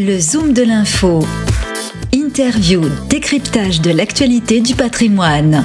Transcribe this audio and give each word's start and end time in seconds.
Le 0.00 0.16
Zoom 0.20 0.52
de 0.52 0.62
l'info. 0.62 1.26
Interview, 2.14 2.82
décryptage 3.08 3.80
de 3.80 3.90
l'actualité 3.90 4.60
du 4.60 4.76
patrimoine. 4.76 5.64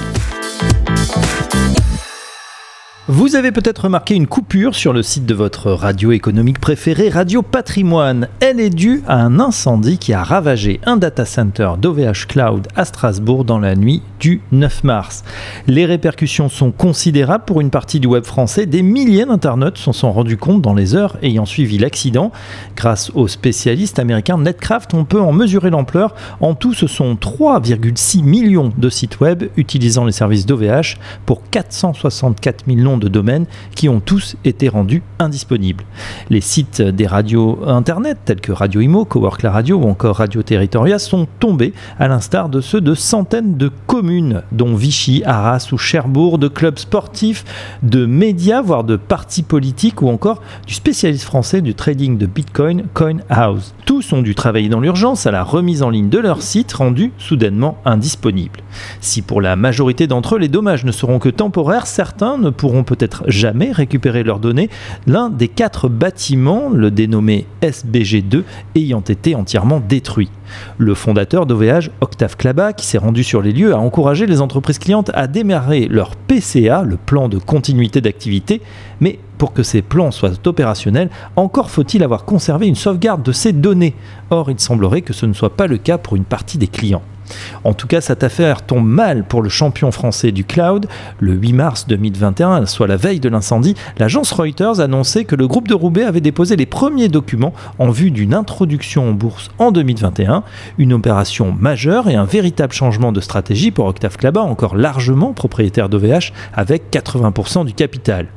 Vous 3.10 3.36
avez 3.36 3.52
peut-être 3.52 3.84
remarqué 3.84 4.16
une 4.16 4.28
coupure 4.28 4.76
sur 4.76 4.94
le 4.94 5.04
site 5.04 5.26
de 5.26 5.34
votre 5.34 5.73
radio 5.73 6.13
économique 6.13 6.62
préférée, 6.62 7.10
Radio 7.10 7.41
Patrimoine. 7.41 8.29
Elle 8.39 8.62
est 8.62 8.70
due 8.70 9.04
à 9.10 9.18
un 9.18 9.41
incendie 9.41 9.98
qui 9.98 10.14
a 10.14 10.23
ravagé 10.23 10.80
un 10.86 10.95
data 10.95 11.26
center 11.26 11.71
d'OVH 11.77 12.27
Cloud 12.30 12.66
à 12.77 12.86
Strasbourg 12.86 13.44
dans 13.44 13.59
la 13.59 13.76
nuit 13.76 14.02
du 14.21 14.39
9 14.54 14.86
mars. 14.86 15.26
Les 15.68 15.86
répercussions 15.86 16.48
sont 16.48 16.71
considérables 16.71 17.44
pour 17.44 17.59
une 17.59 17.71
partie 17.71 18.00
du 18.00 18.08
web 18.08 18.23
français. 18.23 18.68
Des 18.68 18.84
milliers 18.84 19.26
d'internautes 19.26 19.80
s'en 19.80 19.91
sont 19.91 20.13
rendus 20.13 20.38
compte 20.38 20.62
dans 20.62 20.73
les 20.73 20.95
heures 20.95 21.17
ayant 21.22 21.45
suivi 21.45 21.77
l'accident. 21.77 22.31
Grâce 22.77 23.12
aux 23.16 23.27
spécialistes 23.27 23.99
américains 23.99 24.38
Netcraft, 24.38 24.94
on 24.94 25.04
peut 25.04 25.20
en 25.20 25.34
mesurer 25.34 25.72
l'ampleur. 25.72 26.16
En 26.40 26.55
tout, 26.55 26.73
ce 26.73 26.88
sont 26.88 27.16
3,6 27.16 28.23
millions 28.23 28.72
de 28.77 28.90
sites 28.90 29.20
web 29.20 29.44
utilisant 29.58 30.05
les 30.05 30.13
services 30.13 30.45
d'OVH 30.45 30.95
pour 31.26 31.41
464 31.49 32.66
de 32.97 33.07
domaines 33.07 33.45
qui 33.75 33.89
ont 33.89 33.99
tous 33.99 34.35
été 34.43 34.70
rendus 34.70 35.03
indisponibles. 35.20 35.83
Les 36.29 36.41
sites 36.41 36.81
des 36.81 37.07
radios 37.07 37.59
internet 37.67 38.17
tels 38.25 38.41
que 38.41 38.52
Radio 38.52 38.81
Imo, 38.81 39.05
Cowork 39.05 39.41
la 39.41 39.52
Radio 39.52 39.77
ou 39.77 39.89
encore 39.89 40.17
Radio 40.17 40.43
Territoria 40.43 40.99
sont 40.99 41.27
tombés 41.39 41.73
à 41.99 42.07
l'instar 42.07 42.49
de 42.49 42.61
ceux 42.61 42.81
de 42.81 42.95
centaines 42.95 43.57
de 43.57 43.69
communes 43.88 44.43
dont 44.52 44.75
Vichy, 44.75 45.23
Arras 45.25 45.69
ou 45.71 45.77
Cherbourg, 45.77 46.38
de 46.38 46.47
clubs 46.47 46.79
sportifs, 46.79 47.45
de 47.83 48.05
médias, 48.05 48.61
voire 48.61 48.83
de 48.83 48.95
partis 48.95 49.44
politiques 49.44 50.02
ou 50.02 50.09
encore 50.09 50.41
du 50.67 50.73
spécialiste 50.73 51.23
français 51.25 51.61
du 51.61 51.75
trading 51.75 52.17
de 52.17 52.25
Bitcoin, 52.25 52.83
Coin 52.94 53.17
House. 53.30 53.73
Tous 53.85 54.13
ont 54.13 54.21
dû 54.21 54.35
travailler 54.35 54.69
dans 54.69 54.80
l'urgence 54.80 55.25
à 55.25 55.31
la 55.31 55.44
remise 55.44 55.83
en 55.83 55.89
ligne 55.89 56.09
de 56.09 56.19
leurs 56.19 56.41
sites 56.41 56.73
rendus 56.73 57.11
soudainement 57.17 57.78
indisponibles. 57.85 58.61
Si 59.02 59.22
pour 59.22 59.41
la 59.41 59.55
majorité 59.55 60.07
d'entre 60.07 60.35
eux 60.35 60.39
les 60.39 60.47
dommages 60.47 60.85
ne 60.85 60.91
seront 60.91 61.19
que 61.19 61.30
temporaires, 61.30 61.88
certains 61.88 62.38
ne 62.38 62.50
pourront 62.50 62.83
peut-être 62.84 63.23
jamais 63.28 63.72
récupérer 63.72 64.23
leurs 64.23 64.39
données, 64.39 64.70
l'un 65.08 65.30
des 65.30 65.48
quatre 65.48 65.89
bâtiments, 65.89 66.70
le 66.70 66.92
dénommé 66.92 67.45
SBG2, 67.62 68.44
ayant 68.75 69.02
été 69.02 69.36
entièrement 69.36 69.80
détruit. 69.80 70.30
Le 70.78 70.94
fondateur 70.94 71.45
d'OVH, 71.45 71.90
Octave 72.02 72.38
Klaba, 72.38 72.73
qui 72.73 72.86
s'est 72.86 72.98
rendu 72.98 73.23
sur 73.23 73.42
les 73.42 73.52
lieux, 73.52 73.73
a 73.73 73.80
encouragé 73.80 74.25
les 74.25 74.42
entreprises 74.42 74.80
clientes 74.80 75.12
à 75.14 75.28
démarrer 75.28 75.88
leur 75.88 76.16
PCA, 76.16 76.84
le 76.84 76.98
plan 76.98 77.30
de 77.30 77.38
continuité 77.38 78.02
d'activité, 78.02 78.62
mais 79.00 79.20
pour 79.38 79.53
que 79.53 79.64
ces 79.64 79.81
plans 79.81 80.12
soient 80.12 80.31
opérationnels, 80.45 81.09
encore 81.36 81.70
faut-il 81.70 82.03
avoir 82.03 82.25
conservé 82.25 82.68
une 82.68 82.75
sauvegarde 82.75 83.23
de 83.23 83.31
ces 83.31 83.52
données. 83.52 83.95
Or, 84.30 84.50
il 84.50 84.59
semblerait 84.59 85.02
que 85.02 85.14
ce 85.14 85.25
ne 85.25 85.34
soit 85.34 85.56
pas 85.56 85.68
le 85.68 85.78
cas 85.78 85.97
pour 85.97 86.16
une 86.16 86.23
partie 86.23 86.58
des 86.58 86.68
clients. 86.68 87.03
En 87.63 87.73
tout 87.73 87.88
cas, 87.88 88.02
cette 88.02 88.23
affaire 88.23 88.61
tombe 88.61 88.88
mal 88.88 89.23
pour 89.23 89.41
le 89.41 89.49
champion 89.49 89.91
français 89.91 90.31
du 90.31 90.43
cloud. 90.43 90.88
Le 91.19 91.33
8 91.33 91.53
mars 91.53 91.88
2021, 91.88 92.66
soit 92.66 92.88
la 92.88 92.97
veille 92.97 93.19
de 93.19 93.29
l'incendie, 93.29 93.75
l'agence 93.97 94.31
Reuters 94.31 94.79
annonçait 94.79 95.25
que 95.25 95.35
le 95.35 95.47
groupe 95.47 95.67
de 95.67 95.73
Roubaix 95.73 96.03
avait 96.03 96.21
déposé 96.21 96.55
les 96.55 96.66
premiers 96.66 97.09
documents 97.09 97.53
en 97.79 97.89
vue 97.89 98.11
d'une 98.11 98.33
introduction 98.33 99.09
en 99.09 99.11
bourse 99.11 99.49
en 99.59 99.71
2021, 99.71 100.44
une 100.77 100.94
opération 100.94 101.55
majeure 101.57 102.09
et 102.09 102.16
un 102.16 102.25
véritable 102.25 102.73
changement 102.73 103.11
de 103.11 103.21
stratégie 103.21 103.71
pour 103.71 103.85
Octave 103.85 104.17
Klaba, 104.17 104.41
encore 104.41 104.75
largement 104.75 105.33
propriétaire 105.33 105.89
d'OVH 105.89 106.33
avec 106.53 106.91
80% 106.91 107.66
du 107.66 107.73
capital. 107.73 108.27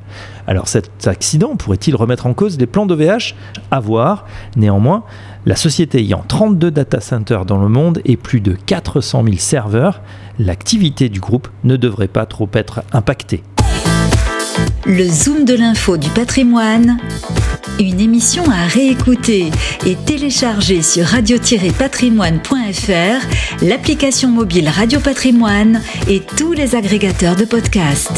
Alors 0.46 0.68
cet 0.68 1.06
accident 1.06 1.56
pourrait-il 1.56 1.96
remettre 1.96 2.26
en 2.26 2.34
cause 2.34 2.58
les 2.58 2.66
plans 2.66 2.86
d'OVH 2.86 3.34
À 3.70 3.80
voir? 3.80 4.26
Néanmoins, 4.56 5.04
la 5.44 5.56
société 5.56 5.98
ayant 5.98 6.24
32 6.26 6.70
data 6.70 7.00
centers 7.00 7.44
dans 7.44 7.58
le 7.58 7.68
monde 7.68 8.00
et 8.04 8.16
plus 8.16 8.40
de 8.40 8.56
400 8.66 9.24
000 9.24 9.36
serveurs, 9.38 10.00
l'activité 10.38 11.08
du 11.08 11.20
groupe 11.20 11.48
ne 11.64 11.76
devrait 11.76 12.08
pas 12.08 12.26
trop 12.26 12.48
être 12.52 12.82
impactée. 12.92 13.42
Le 14.86 15.04
Zoom 15.04 15.44
de 15.44 15.54
l'info 15.54 15.96
du 15.96 16.08
patrimoine, 16.10 16.98
une 17.80 18.00
émission 18.00 18.44
à 18.50 18.66
réécouter 18.66 19.50
et 19.84 19.96
télécharger 19.96 20.82
sur 20.82 21.04
radio-patrimoine.fr, 21.06 23.62
l'application 23.62 24.30
mobile 24.30 24.68
Radio 24.68 25.00
Patrimoine 25.00 25.80
et 26.08 26.22
tous 26.36 26.52
les 26.52 26.74
agrégateurs 26.74 27.36
de 27.36 27.44
podcasts. 27.44 28.12